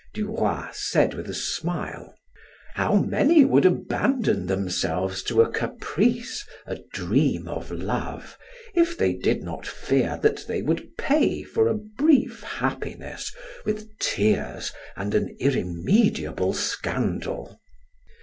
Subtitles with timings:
[0.15, 2.15] Duroy said with a smile:
[2.73, 8.35] "How many would abandon themselves to a caprice, a dream of love,
[8.73, 13.31] if they did not fear that they would pay for a brief happiness
[13.63, 17.59] with tears and an irremediable scandal?"